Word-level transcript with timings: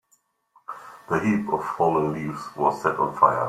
The 1.11 1.19
heap 1.19 1.47
of 1.53 1.63
fallen 1.77 2.13
leaves 2.13 2.55
was 2.55 2.81
set 2.81 2.95
on 2.95 3.15
fire. 3.15 3.39